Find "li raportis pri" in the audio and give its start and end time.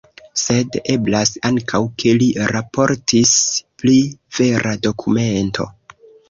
2.21-3.99